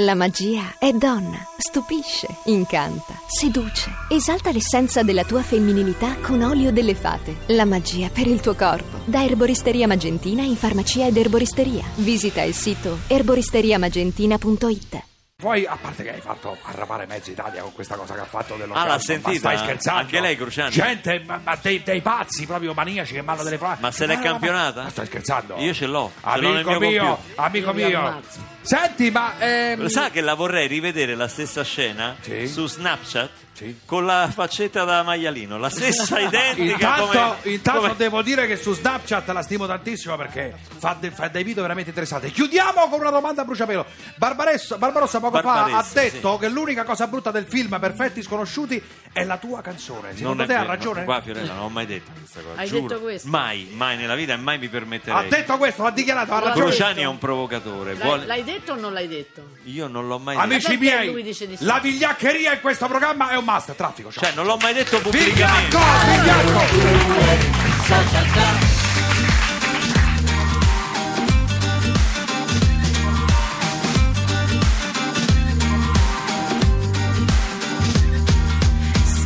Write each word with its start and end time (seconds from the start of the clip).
La 0.00 0.14
magia 0.14 0.74
è 0.78 0.92
donna, 0.92 1.38
stupisce, 1.56 2.26
incanta, 2.44 3.14
seduce, 3.26 3.90
esalta 4.10 4.52
l'essenza 4.52 5.02
della 5.02 5.24
tua 5.24 5.40
femminilità 5.40 6.16
con 6.20 6.42
olio 6.42 6.70
delle 6.70 6.94
fate. 6.94 7.36
La 7.46 7.64
magia 7.64 8.10
per 8.10 8.26
il 8.26 8.40
tuo 8.40 8.54
corpo. 8.54 8.98
Da 9.06 9.24
Erboristeria 9.24 9.86
Magentina 9.86 10.42
in 10.42 10.56
farmacia 10.56 11.06
ed 11.06 11.16
erboristeria. 11.16 11.84
Visita 11.94 12.42
il 12.42 12.52
sito 12.52 12.98
erboristeriamagentina.it. 13.06 15.05
Poi, 15.46 15.64
a 15.64 15.78
parte 15.80 16.02
che 16.02 16.12
hai 16.12 16.20
fatto 16.20 16.56
arrapare 16.62 17.06
mezza 17.06 17.30
Italia 17.30 17.62
con 17.62 17.72
questa 17.72 17.94
cosa 17.94 18.14
che 18.14 18.20
ha 18.20 18.24
fatto 18.24 18.56
dello 18.56 18.74
Ah, 18.74 18.84
l'ha 18.84 18.98
scherzo, 18.98 19.12
ma 19.12 19.18
sentita? 19.30 19.38
stai 19.38 19.58
scherzando? 19.58 20.00
Anche 20.00 20.20
lei, 20.20 20.36
Cruciani? 20.36 20.70
Gente, 20.72 21.22
ma, 21.24 21.40
ma 21.44 21.56
dei, 21.62 21.82
dei 21.84 22.00
pazzi 22.00 22.46
proprio 22.46 22.74
maniaci 22.74 23.12
che 23.12 23.22
mandano 23.22 23.44
delle 23.48 23.58
frasi. 23.58 23.80
Ma 23.80 23.92
se 23.92 24.06
l'è 24.06 24.18
campionata? 24.18 24.82
Ma 24.82 24.88
stai 24.90 25.06
scherzando? 25.06 25.54
Io 25.58 25.72
ce 25.72 25.86
l'ho, 25.86 26.10
ce 26.20 26.38
l'ho 26.40 26.52
nel 26.52 26.66
Amico 26.66 26.70
mio 26.80 26.88
mio, 26.90 27.04
computer. 27.14 27.44
amico 27.44 27.66
Io 27.68 27.72
vi 27.74 27.84
mio. 27.84 27.98
ammazzo. 28.00 28.40
Senti, 28.62 29.10
ma... 29.12 29.38
ehm, 29.38 29.86
Sa 29.86 30.10
che 30.10 30.20
la 30.20 30.34
vorrei 30.34 30.66
rivedere 30.66 31.14
la 31.14 31.28
stessa 31.28 31.62
scena 31.62 32.16
Sì. 32.22 32.48
su 32.48 32.66
Snapchat 32.66 33.30
Sì. 33.56 33.78
con 33.86 34.04
la 34.04 34.28
faccetta 34.30 34.84
da 34.84 35.02
maialino, 35.02 35.56
la 35.56 35.70
stessa 35.70 36.20
identica 36.20 36.72
Intanto, 36.74 37.06
come, 37.06 37.36
intanto 37.54 37.80
come- 37.80 37.96
devo 37.96 38.20
dire 38.20 38.46
che 38.46 38.56
su 38.56 38.74
Snapchat 38.74 39.26
la 39.30 39.40
stimo 39.40 39.66
tantissimo 39.66 40.14
perché 40.16 40.54
fa, 40.78 40.94
de- 41.00 41.10
fa 41.10 41.28
dei 41.28 41.42
video 41.42 41.62
veramente 41.62 41.88
interessanti. 41.88 42.30
Chiudiamo 42.30 42.86
con 42.88 43.00
una 43.00 43.08
domanda 43.10 43.40
a 43.42 43.44
bruciapelo. 43.46 43.86
Barbaresso- 44.16 44.76
Barbarossa 44.76 45.20
poco 45.20 45.40
fa 45.40 45.64
ha 45.64 45.84
detto 45.90 46.34
sì. 46.34 46.38
che 46.40 46.48
l'unica 46.50 46.84
cosa 46.84 47.06
brutta 47.06 47.30
del 47.30 47.46
film 47.48 47.78
Perfetti 47.80 48.22
Sconosciuti 48.22 48.82
è 49.10 49.24
la 49.24 49.38
tua 49.38 49.62
canzone. 49.62 50.08
Non 50.08 50.16
Secondo 50.16 50.42
è 50.42 50.46
te 50.46 50.54
ha 50.54 50.62
ragione? 50.64 51.04
Qua 51.04 51.22
Fiorella 51.22 51.54
non 51.54 51.62
ho 51.64 51.68
mai 51.70 51.86
detto 51.86 52.10
questa 52.14 52.40
cosa. 52.40 52.60
Hai 52.60 52.68
giuro. 52.68 52.88
detto 52.88 53.00
questo? 53.00 53.28
Mai, 53.28 53.68
mai 53.72 53.96
nella 53.96 54.14
vita 54.16 54.34
e 54.34 54.36
mai 54.36 54.58
mi 54.58 54.66
Ha 54.66 54.68
permetterei. 54.68 55.28
detto 55.30 55.56
questo, 55.56 55.82
l'ha 55.82 55.90
dichiarato, 55.92 56.32
ha 56.32 56.36
ha 56.36 56.40
ragione. 56.40 56.66
Cruciani 56.66 57.00
è 57.00 57.06
un 57.06 57.16
provocatore. 57.18 57.94
L'hai, 57.94 58.02
vuole- 58.06 58.26
l'hai 58.26 58.44
detto 58.44 58.72
o 58.72 58.76
non 58.76 58.92
l'hai 58.92 59.08
detto? 59.08 59.42
Io 59.64 59.86
non 59.86 60.06
l'ho 60.06 60.18
mai 60.18 60.34
detto. 60.36 60.46
Amici 60.46 60.76
miei, 60.76 61.10
lui 61.10 61.22
dice 61.22 61.46
di 61.48 61.56
sì? 61.56 61.64
la 61.64 61.78
vigliaccheria 61.78 62.52
in 62.52 62.60
questo 62.60 62.86
programma 62.86 63.30
è 63.30 63.36
un 63.36 63.44
must. 63.46 63.74
Traffico, 63.74 64.10
ciao. 64.10 64.24
Cioè, 64.24 64.34
non 64.34 64.44
l'ho 64.44 64.56
mai 64.60 64.74
detto 64.74 65.00
pubblicamente. 65.00 65.76
Vigliacco, 65.76 65.80
vigliacco. 66.06 66.60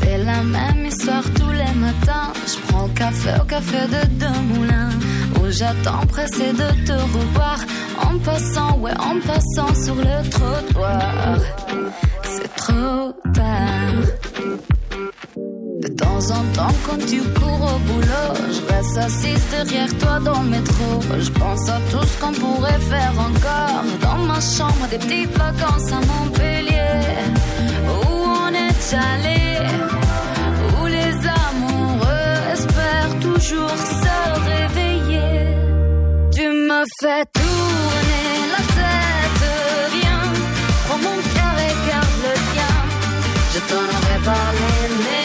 C'est 0.02 0.18
la 0.18 0.42
même 0.42 0.86
histoire 0.86 1.22
tous 1.38 1.52
les 1.52 1.72
matins. 1.74 2.32
Je 2.46 2.58
prends 2.66 2.86
le 2.86 2.92
café 2.92 3.30
au 3.40 3.44
café 3.44 3.86
de 3.86 4.06
deux 4.22 4.40
moulins. 4.52 4.90
Où 5.40 5.50
j'attends 5.50 6.04
pressé 6.06 6.52
de 6.52 6.68
te 6.86 6.92
revoir. 6.92 7.58
En 8.02 8.18
passant, 8.18 8.76
ouais, 8.78 8.92
en 8.98 9.18
passant 9.20 9.74
sur 9.74 9.94
le 9.94 10.28
trottoir. 10.28 11.38
C'est 12.24 12.54
trop 12.56 13.14
en 16.28 16.44
temps, 16.54 16.74
quand 16.86 16.98
tu 17.06 17.22
cours 17.38 17.62
au 17.74 17.78
boulot, 17.86 18.34
je 18.54 18.72
reste 18.72 18.96
assise 18.98 19.44
derrière 19.50 19.88
toi 19.98 20.18
dans 20.20 20.42
le 20.42 20.50
métro. 20.50 21.00
Je 21.18 21.30
pense 21.30 21.68
à 21.68 21.78
tout 21.90 22.04
ce 22.04 22.20
qu'on 22.20 22.32
pourrait 22.32 22.80
faire 22.92 23.12
encore. 23.28 23.84
Dans 24.02 24.18
ma 24.26 24.40
chambre, 24.40 24.86
des 24.90 24.98
petites 24.98 25.36
vacances 25.38 25.90
à 25.92 26.00
Montpellier. 26.10 27.00
Où 27.88 28.16
on 28.44 28.48
est 28.48 28.94
allé, 29.12 29.44
où 30.78 30.86
les 30.86 31.16
amoureux 31.46 32.34
espèrent 32.52 33.16
toujours 33.20 33.78
se 34.00 34.16
réveiller. 34.50 35.56
Tu 36.36 36.46
me 36.48 36.84
fais 37.00 37.24
tourner 37.32 38.28
la 38.54 38.62
tête, 38.78 39.42
viens, 39.94 40.26
prends 40.86 40.98
mon 40.98 41.18
cœur 41.34 41.56
et 41.66 41.74
garde 41.88 42.16
le 42.26 42.34
tien. 42.52 42.74
Je 43.54 43.60
t'en 43.68 43.84
aurais 43.96 44.20
parlé, 44.24 45.19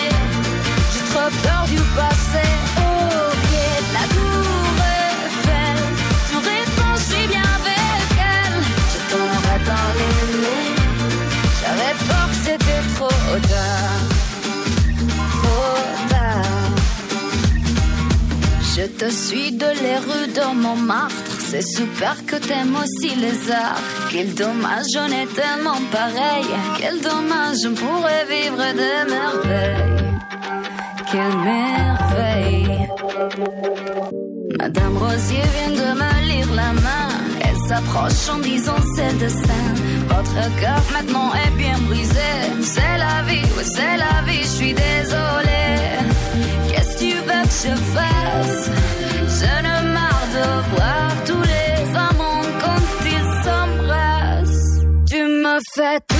Je 18.85 19.05
te 19.05 19.09
suis 19.09 19.51
de 19.51 19.65
les 19.65 19.97
rues 19.97 20.31
de 20.39 20.61
Montmartre. 20.61 21.31
C'est 21.49 21.63
super 21.63 22.15
que 22.27 22.35
t'aimes 22.35 22.75
aussi 22.75 23.15
les 23.15 23.51
arts. 23.51 23.81
Quel 24.11 24.35
dommage, 24.35 24.93
on 25.03 25.07
est 25.07 25.31
tellement 25.33 25.81
pareil. 25.91 26.45
Quel 26.77 27.01
dommage, 27.01 27.65
on 27.65 27.73
pourrait 27.73 28.25
vivre 28.29 28.63
des 28.81 28.99
merveilles. 29.15 30.13
Quelle 31.11 31.37
merveille. 31.51 32.87
Madame 34.59 34.97
Rosier 34.97 35.47
vient 35.55 35.75
de 35.81 35.89
me 36.01 36.11
lire 36.29 36.53
la 36.53 36.71
main. 36.73 37.09
Elle 37.41 37.57
s'approche 37.67 38.29
en 38.31 38.37
disant 38.37 38.81
c'est 38.95 39.11
le 39.13 39.17
destin. 39.17 39.65
Votre 40.09 40.59
cœur 40.61 40.83
maintenant 40.93 41.31
est 41.33 41.57
bien 41.57 41.79
brisé. 41.87 42.31
C'est 42.61 42.97
la 42.99 43.23
vie, 43.23 43.47
oui, 43.57 43.63
c'est 43.65 43.97
la 43.97 44.21
vie, 44.27 44.43
je 44.43 44.47
suis 44.47 44.73
désolée. 44.73 45.44
Je 47.57 47.69
ne 49.67 49.93
marre 49.93 50.27
de 50.35 50.45
voir 50.75 51.07
tous 51.25 51.41
les 51.41 51.95
amants 51.95 52.47
quand 52.59 52.85
ils 53.05 53.29
s'embrassent. 53.43 54.81
Tu 55.09 55.23
me 55.23 55.57
fais 55.73 56.14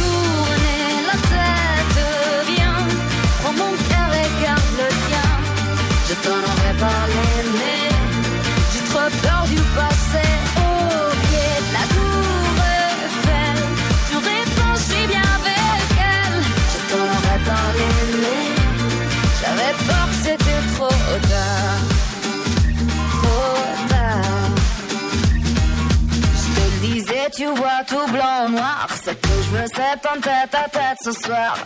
tu 27.36 27.46
vois 27.46 27.84
tout 27.88 28.12
blanc 28.12 28.46
ou 28.46 28.50
noir. 28.52 28.88
Ce 29.04 29.12
que 29.12 29.30
je 29.44 29.50
veux, 29.56 29.66
c'est 29.76 30.08
un 30.08 30.20
tête 30.22 30.54
à 30.54 30.70
tête 30.70 30.98
ce 31.04 31.12
soir. 31.12 31.58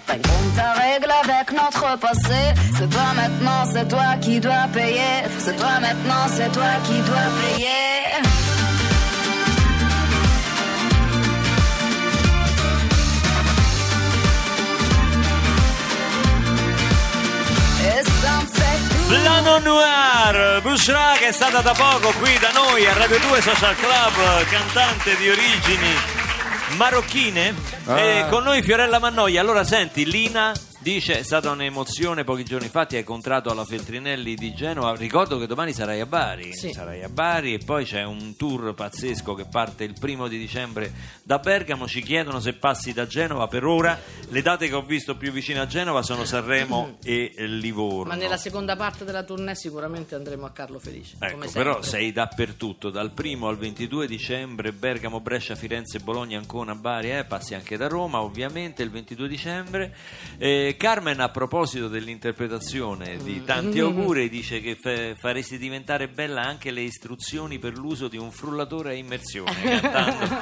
Ta 0.55 0.71
règle 0.73 1.11
avec 1.23 1.51
notre 1.51 1.97
passé. 1.99 2.41
C'est 2.77 2.89
toi 2.89 3.13
maintenant, 3.15 3.63
c'est 3.71 3.87
toi 3.87 4.15
qui 4.21 4.39
dois 4.39 4.67
payer. 4.73 5.15
C'est 5.39 5.55
toi 5.57 5.79
maintenant, 5.79 6.25
c'est 6.35 6.51
toi 6.51 6.73
qui 6.85 6.99
dois 7.01 7.29
payer. 7.41 7.69
Tout. 18.21 19.09
Blano 19.09 19.59
Noir, 19.65 19.98
Bushra 20.69 21.15
che 21.17 21.29
è 21.29 21.31
stata 21.31 21.61
da 21.61 21.73
poco 21.73 22.13
qui 22.19 22.37
da 22.37 22.51
noi 22.51 22.85
a 22.85 22.93
Radio 22.93 23.17
2 23.17 23.41
Social 23.41 23.75
Club, 23.75 24.45
cantante 24.49 25.15
di 25.17 25.27
origini 25.27 25.95
marocchine. 26.77 27.55
E 27.87 28.27
con 28.29 28.43
noi 28.43 28.61
Fiorella 28.61 28.99
Mannoia. 28.99 29.41
Allora 29.41 29.63
senti, 29.63 30.05
Lina 30.05 30.53
dice 30.79 31.19
è 31.19 31.23
stata 31.23 31.51
un'emozione 31.51 32.23
pochi 32.23 32.43
giorni 32.43 32.69
fa, 32.69 32.85
ti 32.85 32.95
hai 32.95 33.01
incontrato 33.01 33.51
alla 33.51 33.65
Feltrinelli 33.65 34.35
di 34.35 34.53
Genova. 34.53 34.95
Ricordo 34.95 35.37
che 35.37 35.45
domani 35.45 35.73
sarai 35.73 35.99
a 35.99 36.05
Bari. 36.05 36.55
Sì. 36.55 36.71
Sarai 36.71 37.03
a 37.03 37.09
Bari 37.09 37.53
e 37.53 37.57
poi 37.59 37.83
c'è 37.85 38.03
un 38.03 38.35
tour 38.35 38.73
pazzesco 38.73 39.33
che 39.33 39.45
parte 39.45 39.83
il 39.83 39.93
primo 39.99 40.27
di 40.27 40.37
dicembre 40.37 40.91
da 41.23 41.39
Bergamo. 41.39 41.87
Ci 41.87 42.01
chiedono 42.01 42.39
se 42.39 42.53
passi 42.53 42.93
da 42.93 43.05
Genova. 43.05 43.47
Per 43.47 43.65
ora 43.65 43.99
le 44.29 44.41
date 44.41 44.67
che 44.67 44.75
ho 44.75 44.81
visto 44.81 45.17
più 45.17 45.31
vicine 45.31 45.59
a 45.59 45.67
Genova 45.67 46.01
sono 46.01 46.23
Sanremo 46.23 46.97
e 47.03 47.33
Livorno. 47.37 48.13
Ma 48.13 48.15
nella 48.15 48.37
seconda 48.37 48.75
parte 48.75 49.03
della 49.03 49.23
tournée 49.23 49.55
sicuramente 49.55 50.15
andremo 50.15 50.45
a 50.45 50.51
Carlo 50.51 50.79
Felice. 50.79 51.17
Ecco, 51.19 51.49
però 51.51 51.81
sei 51.81 52.11
dappertutto, 52.11 52.89
dal 52.89 53.11
primo 53.11 53.47
al 53.47 53.57
22 53.57 54.07
dicembre, 54.07 54.71
Bergamo, 54.71 55.19
Brescia, 55.19 55.55
Firenze, 55.55 55.99
Bologna, 55.99 56.37
Ancona, 56.37 56.73
Bari, 56.75 57.11
eh, 57.11 57.25
passi 57.25 57.53
anche 57.53 57.75
da 57.75 57.87
Roma 57.87 58.21
ovviamente 58.21 58.81
il 58.81 58.89
22 58.89 59.27
dicembre. 59.27 59.95
Eh, 60.37 60.68
Carmen 60.77 61.19
a 61.19 61.29
proposito 61.29 61.87
dell'interpretazione 61.87 63.15
Mm. 63.15 63.23
di 63.23 63.43
tanti 63.43 63.79
auguri 63.79 64.29
dice 64.29 64.59
che 64.61 64.75
fa- 64.75 65.15
faresti 65.15 65.57
diventare 65.57 66.07
bella 66.09 66.41
anche 66.41 66.71
le 66.71 66.81
istruzioni 66.81 67.59
per 67.59 67.77
l'uso 67.77 68.07
di 68.07 68.17
un 68.17 68.31
frullatore 68.31 68.91
a 68.91 68.93
immersione 68.93 69.51
cantando. 69.79 70.35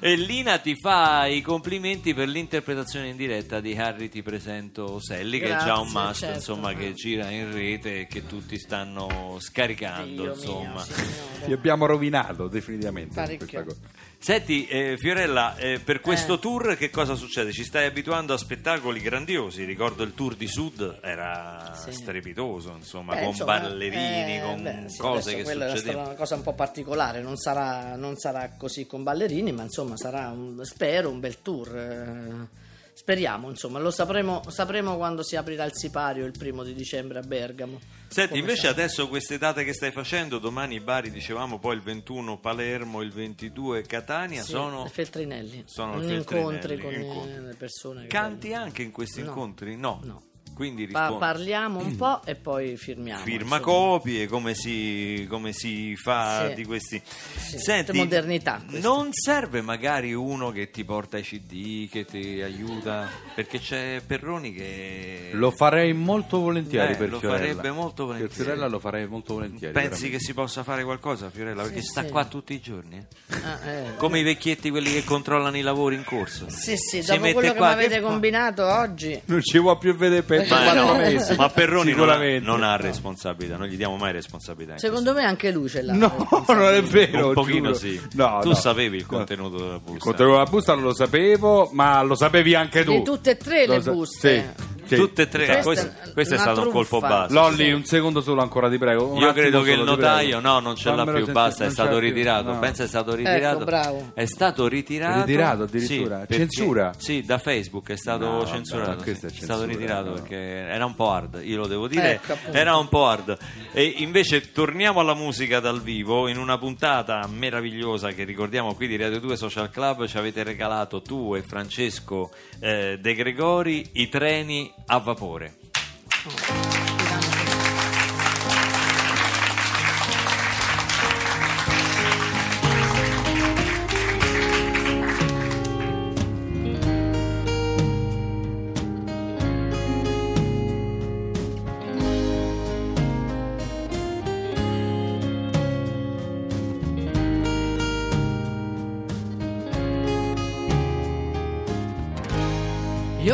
e 0.00 0.16
Lina 0.16 0.58
ti 0.58 0.76
fa 0.76 1.26
i 1.26 1.40
complimenti 1.42 2.14
per 2.14 2.28
l'interpretazione 2.28 3.08
in 3.08 3.16
diretta 3.16 3.60
di 3.60 3.76
Harry 3.76 4.08
ti 4.08 4.22
presento 4.22 4.98
Selli 5.00 5.38
che 5.38 5.46
è 5.46 5.58
già 5.64 5.78
un 5.78 5.90
Grazie, 5.92 6.00
must 6.08 6.20
certo. 6.20 6.36
insomma 6.36 6.74
che 6.74 6.92
gira 6.94 7.30
in 7.30 7.52
rete 7.52 8.00
e 8.00 8.06
che 8.06 8.26
tutti 8.26 8.58
stanno 8.58 9.36
scaricando 9.40 10.22
Dio 10.22 10.32
insomma 10.32 10.70
mio, 10.72 10.78
signore. 10.80 11.44
Ti 11.46 11.52
abbiamo 11.52 11.86
rovinato 11.86 12.48
definitivamente 12.48 13.14
Parecchio. 13.14 13.46
questa 13.46 13.64
cosa. 13.64 14.00
Senti, 14.22 14.66
eh, 14.66 14.96
Fiorella, 14.98 15.56
eh, 15.56 15.80
per 15.80 16.00
questo 16.00 16.38
tour 16.38 16.76
che 16.76 16.90
cosa 16.90 17.16
succede? 17.16 17.50
Ci 17.50 17.64
stai 17.64 17.86
abituando 17.86 18.32
a 18.32 18.38
spettacoli 18.38 19.00
grandiosi? 19.00 19.61
Ricordo 19.64 20.02
il 20.02 20.14
tour 20.14 20.34
di 20.34 20.46
Sud, 20.46 20.98
era 21.02 21.72
Sì. 21.74 21.92
strepitoso, 21.92 22.72
insomma, 22.76 23.14
Beh, 23.14 23.20
con 23.20 23.28
insomma, 23.28 23.58
ballerini, 23.60 24.36
eh, 24.36 24.40
con 24.42 24.62
beh, 24.62 24.84
sì, 24.88 24.98
cose 24.98 25.34
che 25.36 25.42
quella 25.42 25.64
è 25.64 25.68
stata 25.68 25.78
succedevano. 25.80 26.08
una 26.08 26.16
cosa 26.18 26.34
un 26.34 26.42
po' 26.42 26.52
particolare, 26.54 27.20
non 27.20 27.36
sarà, 27.36 27.96
non 27.96 28.16
sarà 28.16 28.50
così 28.56 28.86
con 28.86 29.02
ballerini, 29.02 29.52
ma 29.52 29.62
insomma 29.62 29.96
sarà, 29.96 30.28
un- 30.30 30.64
spero, 30.64 31.08
un 31.10 31.20
bel 31.20 31.40
tour. 31.42 32.48
Speriamo, 32.94 33.48
insomma, 33.48 33.78
lo 33.78 33.90
sapremo, 33.90 34.42
sapremo 34.48 34.96
quando 34.96 35.22
si 35.22 35.34
aprirà 35.34 35.64
il 35.64 35.72
sipario 35.74 36.26
il 36.26 36.32
primo 36.36 36.62
di 36.62 36.74
dicembre 36.74 37.18
a 37.18 37.22
Bergamo. 37.22 37.80
Senti, 38.06 38.28
Come 38.30 38.40
invece 38.40 38.60
sarà. 38.68 38.72
adesso 38.72 39.08
queste 39.08 39.38
date 39.38 39.64
che 39.64 39.72
stai 39.72 39.90
facendo, 39.90 40.38
domani 40.38 40.78
Bari, 40.78 41.10
dicevamo, 41.10 41.58
poi 41.58 41.74
il 41.76 41.82
21 41.82 42.38
Palermo, 42.38 43.00
il 43.00 43.10
22 43.10 43.82
Catania, 43.82 44.42
Sì, 44.42 44.50
sono... 44.50 44.86
Feltrinelli. 44.86 45.62
sono 45.66 46.02
incontri 46.04 46.78
con 46.78 46.92
incontri. 46.92 47.42
le 47.42 47.54
persone. 47.56 48.06
Canti 48.08 48.48
vengono. 48.48 48.64
anche 48.66 48.82
in 48.82 48.90
questi 48.92 49.20
No. 49.22 49.28
incontri? 49.28 49.76
No. 49.76 50.00
No. 50.04 50.22
Quindi 50.62 50.86
Pa- 50.86 51.00
rispondi. 51.08 51.24
parliamo 51.24 51.78
un 51.80 51.96
po' 51.96 52.20
e 52.24 52.36
poi 52.36 52.76
firmiamo. 52.76 53.24
Firma 53.24 53.56
insomma. 53.56 53.60
copie, 53.60 54.26
come 54.28 54.54
si, 54.54 55.26
come 55.28 55.52
si 55.52 55.96
fa 55.96 56.48
Sì. 56.48 56.54
di 56.54 56.64
questi... 56.64 57.02
Sì, 57.04 57.84
modernità, 57.92 58.62
queste. 58.64 58.86
non 58.86 59.08
serve 59.12 59.60
magari 59.60 60.14
uno 60.14 60.50
che 60.52 60.70
ti 60.70 60.84
porta 60.84 61.18
i 61.18 61.22
CD, 61.22 61.88
che 61.90 62.04
ti 62.04 62.40
aiuta, 62.40 63.08
perché 63.34 63.58
c'è 63.58 64.00
Perroni 64.06 64.52
che... 64.54 65.30
Lo 65.32 65.50
farei 65.50 65.92
molto 65.92 66.38
volentieri 66.38 66.92
Eh, 66.92 66.96
per 66.96 67.10
lo 67.10 67.18
Fiorella. 67.18 67.40
farebbe 67.54 67.70
molto 67.72 68.06
Per 68.06 68.14
volentieri. 68.14 68.44
Fiorella 68.44 68.66
lo 68.68 68.78
farei 68.78 69.06
molto 69.08 69.34
volentieri. 69.34 69.72
Pensi 69.72 69.88
veramente. 69.88 70.16
che 70.18 70.24
si 70.24 70.32
possa 70.32 70.62
fare 70.62 70.84
qualcosa, 70.84 71.28
Fiorella? 71.30 71.62
Perché 71.64 71.80
Sì, 71.80 71.86
sta 71.88 72.04
sì. 72.04 72.08
qua 72.10 72.24
tutti 72.24 72.54
i 72.54 72.60
giorni. 72.60 72.96
eh? 72.98 73.36
Ah, 73.42 73.68
eh. 73.68 73.96
Come 73.96 74.20
i 74.20 74.22
vecchietti, 74.22 74.70
quelli 74.70 74.92
che 74.92 75.02
controllano 75.04 75.56
i 75.56 75.62
lavori 75.62 75.96
in 75.96 76.04
corso. 76.04 76.46
Sì, 76.48 76.76
sì, 76.76 77.02
Si 77.02 77.10
dopo 77.10 77.32
quello 77.32 77.52
che 77.52 77.58
mi 77.60 77.66
avete 77.66 78.00
combinato 78.00 78.64
oggi. 78.64 79.20
Non 79.26 79.42
ci 79.42 79.58
vuoi 79.58 79.76
più 79.78 79.94
vedere 79.96 80.22
per 80.22 80.46
Ma, 80.52 80.72
no, 80.72 80.94
mesi. 80.96 81.34
ma 81.36 81.48
Perroni 81.48 81.90
non 81.92 82.08
ha, 82.08 82.12
Sicuramente. 82.12 82.46
non 82.46 82.62
ha 82.62 82.76
responsabilità, 82.76 83.56
non 83.56 83.66
gli 83.66 83.76
diamo 83.76 83.96
mai 83.96 84.12
responsabilità. 84.12 84.78
Secondo 84.78 85.12
me 85.12 85.24
anche 85.24 85.50
lui 85.50 85.68
ce 85.68 85.82
l'ha. 85.82 85.92
No, 85.92 86.26
non 86.48 86.74
è 86.74 86.82
vero. 86.82 87.28
Un 87.28 87.34
pochino 87.34 87.72
giuro. 87.72 87.74
sì. 87.74 88.00
No, 88.12 88.38
tu 88.42 88.48
no. 88.48 88.54
sapevi 88.54 88.96
il 88.96 89.06
contenuto 89.06 89.56
della 89.58 89.78
busta. 89.78 89.92
Il 89.92 89.98
contenuto 89.98 90.36
della 90.36 90.50
busta 90.50 90.74
non 90.74 90.84
lo 90.84 90.94
sapevo, 90.94 91.68
ma 91.72 92.02
lo 92.02 92.14
sapevi 92.14 92.54
anche 92.54 92.84
tu. 92.84 92.92
Di 92.92 93.02
tutte 93.02 93.30
e 93.30 93.36
tre 93.36 93.66
le 93.66 93.80
buste. 93.80 94.54
Sì, 94.56 94.64
sì. 94.96 95.00
Tutte 95.00 95.22
e 95.22 95.28
tre. 95.28 95.44
Questa 95.44 95.62
Questo, 95.62 95.86
è 95.86 96.12
questo 96.12 96.34
è 96.34 96.38
stato 96.38 96.60
un 96.60 96.70
colpo 96.70 96.98
truffa. 96.98 97.08
basso. 97.08 97.34
Lolli, 97.34 97.72
un 97.72 97.84
secondo 97.84 98.20
solo 98.20 98.42
ancora, 98.42 98.68
ti 98.68 98.78
prego. 98.78 99.12
Un 99.12 99.20
Io 99.20 99.32
credo 99.32 99.62
che 99.62 99.72
il 99.72 99.82
notaio 99.82 100.40
no, 100.40 100.60
non 100.60 100.76
ce 100.76 100.94
l'ha 100.94 101.04
più, 101.04 101.30
basta, 101.30 101.64
è 101.64 101.70
stato 101.70 101.98
ritirato. 101.98 102.56
Pensa 102.58 102.84
è 102.84 102.86
stato 102.86 103.14
ritirato. 103.14 103.56
Ecco, 103.56 103.64
bravo. 103.64 104.10
È 104.14 104.24
stato 104.24 104.66
ritirato. 104.68 105.20
Ritirato 105.20 105.62
addirittura? 105.64 106.26
Censura? 106.28 106.92
Sì, 106.96 107.22
da 107.22 107.38
Facebook 107.38 107.90
è 107.90 107.96
stato 107.96 108.46
censurato. 108.46 109.04
è 109.04 109.14
stato 109.30 109.64
ritirato 109.64 110.12
perché 110.12 110.36
era 110.36 110.84
un 110.84 110.94
po' 110.94 111.10
hard, 111.10 111.40
io 111.42 111.56
lo 111.58 111.66
devo 111.66 111.88
dire. 111.88 112.12
Ecco, 112.12 112.36
era 112.50 112.76
un 112.76 112.88
po' 112.88 113.06
hard. 113.06 113.36
E 113.72 113.94
invece 113.98 114.52
torniamo 114.52 115.00
alla 115.00 115.14
musica 115.14 115.60
dal 115.60 115.80
vivo 115.80 116.28
in 116.28 116.38
una 116.38 116.58
puntata 116.58 117.26
meravigliosa 117.26 118.10
che 118.10 118.24
ricordiamo 118.24 118.74
qui 118.74 118.86
di 118.86 118.96
Radio 118.96 119.20
2 119.20 119.36
Social 119.36 119.70
Club 119.70 120.06
ci 120.06 120.18
avete 120.18 120.42
regalato 120.42 121.02
tu 121.02 121.34
e 121.34 121.42
Francesco 121.42 122.30
eh, 122.60 122.98
De 123.00 123.14
Gregori 123.14 123.90
i 123.94 124.08
treni 124.08 124.72
a 124.88 125.00
vapore. 125.00 125.50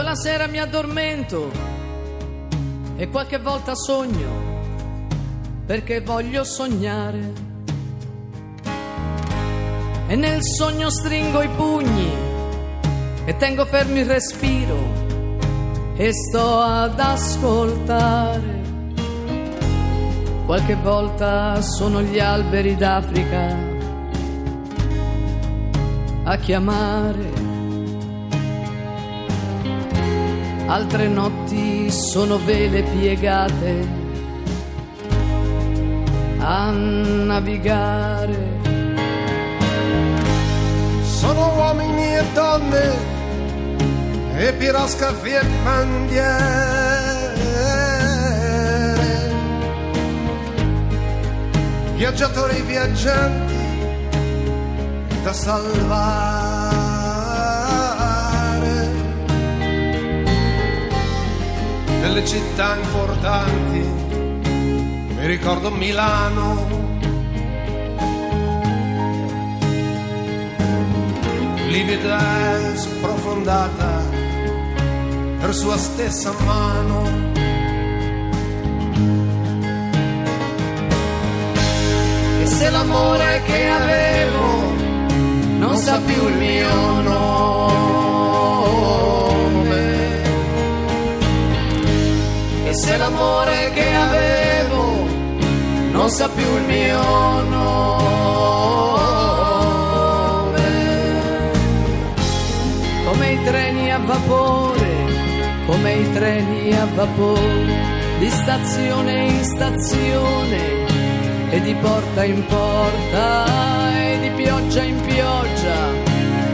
Io 0.09 0.15
la 0.15 0.21
sera 0.21 0.47
mi 0.47 0.59
addormento 0.59 1.51
e 2.97 3.11
qualche 3.11 3.39
volta 3.39 3.75
sogno 3.75 4.31
perché 5.67 6.01
voglio 6.01 6.45
sognare. 6.45 7.33
E 10.07 10.17
nel 10.17 10.39
sogno 10.43 10.89
stringo 10.89 11.43
i 11.43 11.49
pugni 11.49 12.11
e 13.27 13.37
tengo 13.37 13.67
fermo 13.67 13.99
il 13.99 14.07
respiro 14.07 14.79
e 15.95 16.11
sto 16.15 16.59
ad 16.59 16.99
ascoltare. 16.99 18.63
Qualche 20.47 20.75
volta 20.77 21.61
sono 21.61 22.01
gli 22.01 22.19
alberi 22.19 22.77
d'Africa 22.77 23.57
a 26.25 26.37
chiamare. 26.39 27.48
Altre 30.69 31.09
notti 31.09 31.91
sono 31.91 32.39
vele 32.39 32.83
piegate 32.83 33.87
a 36.39 36.71
navigare. 36.71 38.57
Sono 41.03 41.55
uomini 41.57 42.15
e 42.15 42.25
donne 42.33 43.17
e 44.37 44.53
piroscafi 44.53 45.31
e 45.31 45.45
bandiere, 45.65 46.37
viaggiatori 51.97 52.63
viaggianti 52.63 53.57
da 55.25 55.33
salvare, 55.33 56.38
nelle 62.19 62.27
città 62.27 62.77
importanti, 62.77 63.79
mi 65.15 65.27
ricordo 65.27 65.71
Milano. 65.71 66.77
livida 71.69 72.71
e 72.73 72.77
sprofondata 72.77 74.03
per 75.39 75.55
sua 75.55 75.77
stessa 75.77 76.33
mano. 76.45 77.03
E 82.41 82.47
se 82.47 82.71
l'amore 82.71 83.43
che 83.45 83.69
avevo 83.69 84.73
non 85.59 85.77
sa 85.77 86.01
più 86.01 86.27
il 86.27 86.37
mio 86.37 87.01
nome, 87.03 87.88
se 92.79 92.97
l'amore 92.97 93.73
che 93.73 93.93
avevo 93.93 95.07
non 95.91 96.09
sa 96.11 96.29
più 96.29 96.47
il 96.57 96.63
mio 96.63 97.43
nome, 97.43 97.81
come 103.05 103.33
i 103.33 103.43
treni 103.43 103.93
a 103.93 103.99
vapore, 103.99 105.07
come 105.67 105.93
i 105.93 106.13
treni 106.13 106.73
a 106.73 106.87
vapore, 106.95 107.75
di 108.21 108.31
stazione 108.31 109.27
in 109.27 109.45
stazione 109.45 110.87
e 111.51 111.61
di 111.61 111.75
porta 111.75 112.25
in 112.25 112.45
porta 112.47 113.47
e 113.99 114.19
di 114.21 114.31
pioggia 114.41 114.83
in 114.85 115.01
pioggia 115.01 115.93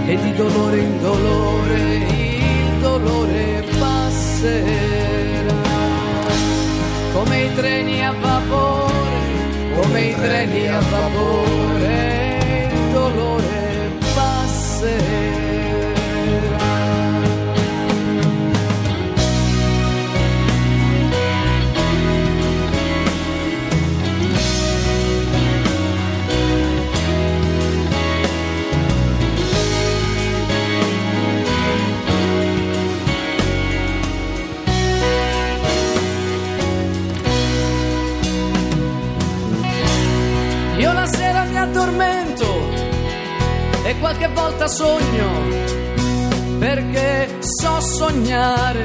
e 0.06 0.16
di 0.16 0.32
dolore 0.32 0.78
in 0.78 1.00
dolore 1.00 1.96
il 1.96 2.78
dolore 2.80 3.64
passerà 3.78 5.23
come 7.24 7.44
i 7.44 7.54
treni 7.54 8.04
a 8.04 8.12
vapore 8.12 9.72
come 9.74 10.00
i 10.02 10.14
treni 10.14 10.68
a 10.68 10.80
vapore 10.80 12.70
dolore 12.92 13.63
Io 40.76 40.92
la 40.92 41.06
sera 41.06 41.44
mi 41.44 41.56
addormento 41.56 42.46
e 43.84 43.96
qualche 44.00 44.28
volta 44.28 44.66
sogno, 44.66 45.28
perché 46.58 47.38
so 47.40 47.80
sognare. 47.80 48.84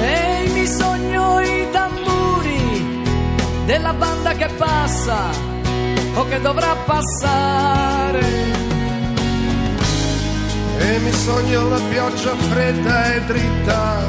E 0.00 0.50
mi 0.52 0.66
sogno 0.66 1.40
i 1.40 1.68
tamburi 1.70 3.02
della 3.66 3.92
banda 3.92 4.32
che 4.32 4.48
passa 4.56 5.28
o 6.14 6.26
che 6.26 6.40
dovrà 6.40 6.74
passare. 6.86 8.20
E 10.78 10.98
mi 11.00 11.12
sogno 11.12 11.68
la 11.68 11.80
pioggia 11.90 12.34
fredda 12.34 13.14
e 13.14 13.20
dritta 13.24 14.00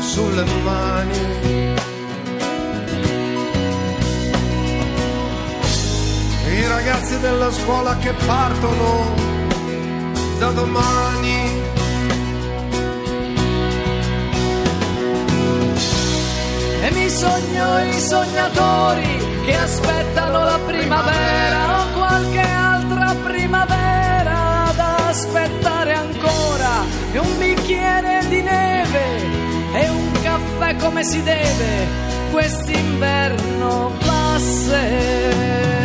sulle 0.00 0.44
mani. 0.64 1.65
I 6.56 6.66
ragazzi 6.68 7.20
della 7.20 7.52
scuola 7.52 7.98
che 7.98 8.14
partono 8.24 9.14
da 10.38 10.50
domani. 10.52 11.62
E 16.80 16.90
mi 16.92 17.10
sogno 17.10 17.78
i 17.84 18.00
sognatori 18.00 19.18
che 19.44 19.54
aspettano 19.54 20.44
la 20.44 20.58
primavera 20.64 21.80
o 21.82 21.92
qualche 21.92 22.40
altra 22.40 23.14
primavera 23.22 24.72
da 24.74 25.08
aspettare 25.08 25.92
ancora. 25.92 26.84
E 27.12 27.18
un 27.18 27.38
bicchiere 27.38 28.26
di 28.30 28.40
neve 28.40 29.04
e 29.74 29.88
un 29.90 30.10
caffè 30.22 30.76
come 30.76 31.04
si 31.04 31.22
deve, 31.22 31.86
quest'inverno 32.30 33.92
passerà. 33.98 35.75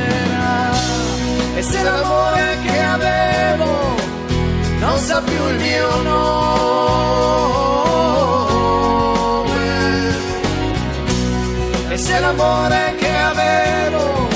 E 1.61 1.63
se 1.63 1.83
l'amore 1.83 2.57
che 2.63 2.81
avevo 2.81 3.69
non 4.79 4.97
sa 4.97 5.21
più 5.21 5.47
il 5.49 5.59
mio 5.59 6.01
nome. 6.01 6.31
E 11.87 11.97
se 11.97 12.19
l'amore 12.19 12.95
che 12.97 13.15
avevo 13.15 14.27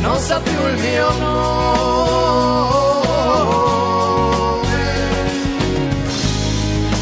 non 0.00 0.18
sa 0.20 0.40
più 0.40 0.66
il 0.68 0.78
mio 0.78 1.12
nome. 1.18 1.36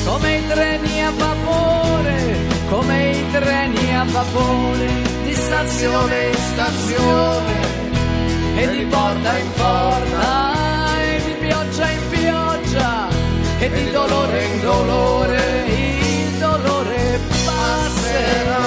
Come 0.07 0.37
i 0.39 0.47
treni 0.49 1.05
a 1.05 1.13
vapore, 1.17 2.37
come 2.69 3.11
i 3.11 3.31
treni 3.31 3.95
a 3.95 4.05
vapore, 4.11 4.89
di 5.23 5.35
stazione 5.35 6.27
in 6.27 6.35
stazione, 6.35 7.66
e 8.67 8.77
di 8.77 8.85
porta 8.85 9.39
in 9.39 9.53
porta, 9.53 11.01
e 11.01 11.23
di 11.25 11.33
pioggia 11.35 11.89
in 11.89 12.09
pioggia, 12.09 13.09
e 13.59 13.71
di 13.71 13.91
dolore 13.91 14.45
in 14.45 14.61
dolore, 14.61 15.65
il 15.67 16.31
dolore 16.39 17.21
passerà. 17.45 18.65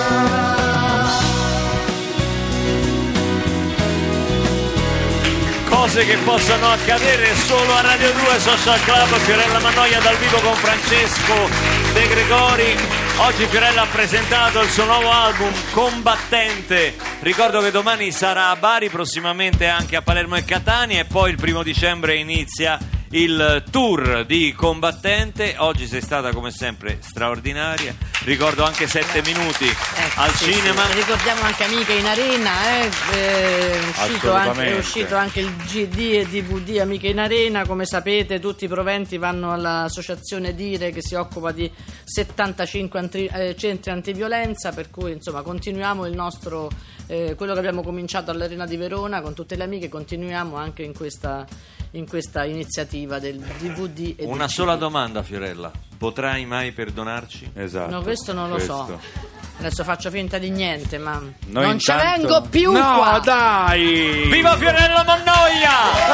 Cose 5.68 6.06
che 6.06 6.18
possono 6.18 6.72
accadere 6.72 7.36
solo 7.36 7.74
a 7.75 7.82
Radio 7.82 8.12
2 8.12 8.39
Social 8.39 8.82
Club, 8.84 9.18
Fiorella 9.18 9.60
Mannoia 9.60 10.00
dal 10.00 10.15
vivo 10.15 10.39
con 10.39 10.56
Francesco 10.56 11.50
De 11.94 12.08
Gregori. 12.08 12.77
Oggi 13.18 13.46
Fiorella 13.48 13.82
ha 13.82 13.88
presentato 13.91 14.62
il 14.62 14.70
suo 14.70 14.86
nuovo 14.86 15.12
album 15.12 15.51
Combattente. 15.72 17.08
Ricordo 17.29 17.62
che 17.62 17.69
domani 17.69 18.12
sarà 18.12 18.50
a 18.50 18.55
Bari, 18.55 18.89
prossimamente 18.89 19.67
anche 19.67 19.95
a 19.95 20.01
Palermo 20.01 20.36
e 20.36 20.43
Catania 20.43 21.01
e 21.01 21.05
poi 21.05 21.29
il 21.29 21.38
primo 21.38 21.62
dicembre 21.62 22.15
inizia 22.15 22.79
il 23.12 23.63
tour 23.69 24.25
di 24.25 24.51
Combattente. 24.53 25.53
Oggi 25.59 25.86
sei 25.86 26.01
stata 26.01 26.33
come 26.33 26.50
sempre 26.50 26.98
straordinaria. 27.01 27.95
Ricordo 28.29 28.63
anche 28.63 28.86
7 28.86 29.24
minuti 29.24 29.65
Ecco, 29.65 30.19
al 30.19 30.31
sì, 30.36 30.53
cinema. 30.53 30.86
sì. 30.86 30.93
Ricordiamo 30.98 31.41
anche 31.41 31.63
Amiche 31.63 31.93
in 31.93 32.05
Arena, 32.05 32.51
eh, 32.77 32.89
è, 33.12 33.79
uscito 33.89 34.33
anche, 34.33 34.65
è 34.65 34.77
uscito 34.77 35.15
anche 35.15 35.39
il 35.39 35.51
GD 35.55 35.98
e 35.98 36.27
DVD 36.27 36.77
Amiche 36.77 37.07
in 37.07 37.17
Arena, 37.17 37.65
come 37.65 37.86
sapete 37.88 38.39
tutti 38.39 38.65
i 38.65 38.67
proventi 38.67 39.17
vanno 39.17 39.51
all'associazione 39.51 40.53
Dire 40.53 40.91
che 40.91 41.01
si 41.01 41.15
occupa 41.15 41.51
di 41.51 41.71
75 42.03 43.00
antri- 43.00 43.29
eh, 43.33 43.55
centri 43.57 43.89
antiviolenza, 43.89 44.74
per 44.74 44.91
cui 44.91 45.13
insomma 45.13 45.41
continuiamo 45.41 46.05
il 46.05 46.13
nostro, 46.13 46.69
eh, 47.07 47.33
quello 47.36 47.53
che 47.53 47.59
abbiamo 47.59 47.81
cominciato 47.81 48.29
all'Arena 48.29 48.67
di 48.67 48.77
Verona 48.77 49.21
con 49.21 49.33
tutte 49.33 49.55
le 49.55 49.63
amiche, 49.63 49.89
continuiamo 49.89 50.55
anche 50.55 50.83
in 50.83 50.93
questa, 50.93 51.48
in 51.91 52.08
questa 52.08 52.43
iniziativa 52.46 53.19
del 53.19 53.38
DVD 53.39 54.13
e 54.19 54.25
Una 54.25 54.46
del 54.46 54.50
sola 54.50 54.74
CD. 54.74 54.79
domanda, 54.79 55.24
Fiorella. 55.24 55.72
Potrai 55.98 56.46
mai 56.46 56.72
perdonarci? 56.72 57.51
Esatto. 57.55 57.91
No, 57.91 58.01
questo 58.01 58.31
non 58.34 58.50
lo 58.50 58.60
so. 58.60 58.84
questo. 58.86 59.27
Adesso 59.60 59.84
faccio 59.84 60.10
finta 60.10 60.38
di 60.38 60.50
niente, 60.51 60.98
ma 60.98 61.22
Noi 61.48 61.63
non 61.65 61.79
ci 61.79 61.91
intanto- 61.91 62.27
vengo 62.27 62.41
più 62.50 62.72
no, 62.72 62.96
qua. 62.96 63.19
dai! 63.22 64.27
Viva 64.31 64.55
Fiorella 64.55 65.03
Mannoia! 65.03 65.72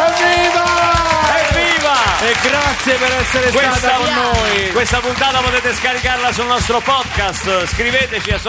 Evviva! 0.08 0.66
Evviva! 1.50 2.20
E 2.22 2.36
grazie 2.42 2.96
per 2.96 3.12
essere 3.12 3.52
Questa, 3.52 3.76
stata 3.76 3.98
con 3.98 4.14
noi. 4.14 4.72
questa 4.72 5.00
puntata 5.00 5.40
potete 5.42 5.74
scaricarla 5.74 6.32
sul 6.34 6.46
nostro 6.48 6.80
podcast. 6.80 7.66
Scriveteci 7.68 8.32
a 8.32 8.40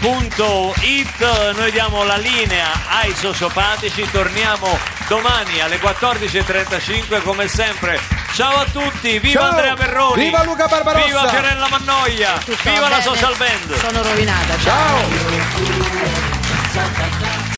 socialclub.it. 0.00 1.56
Noi 1.56 1.70
diamo 1.70 2.04
la 2.04 2.16
linea 2.16 2.66
ai 2.88 3.14
sociopatici. 3.14 4.08
Torniamo 4.10 4.78
domani 5.08 5.60
alle 5.60 5.78
14.35 5.78 7.22
come 7.22 7.48
sempre. 7.48 8.00
Ciao 8.34 8.58
a 8.58 8.64
tutti, 8.64 9.18
viva 9.18 9.40
Ciao. 9.40 9.50
Andrea 9.50 9.74
Perroni! 9.74 10.24
Viva 10.24 10.44
Luca 10.44 10.66
Barbarossa. 10.66 11.06
Viva 11.06 11.28
Fiorella 11.28 11.68
Mannoia! 11.68 12.38
Viva 12.44 12.80
va 12.80 12.88
la 12.88 12.98
bene? 12.98 13.02
social 13.02 13.36
band! 13.36 13.74
Sono 13.78 14.02
rovinata. 14.02 14.58
ciao. 14.58 15.00
Ciao! 16.72 17.27